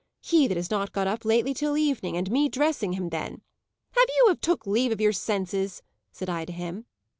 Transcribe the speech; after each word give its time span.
he 0.23 0.47
that 0.47 0.57
has 0.57 0.71
not 0.71 0.93
got 0.93 1.05
up 1.05 1.23
lately 1.23 1.53
till 1.53 1.77
evening, 1.77 2.17
and 2.17 2.31
me 2.31 2.49
dressing 2.49 2.93
him 2.93 3.09
then! 3.09 3.43
'Have 3.91 4.07
you 4.15 4.35
took 4.41 4.65
leave 4.65 4.91
of 4.91 4.99
your 4.99 5.13
senses?' 5.13 5.83
said 6.11 6.27
I 6.27 6.43
to 6.45 6.51
him. 6.51 6.87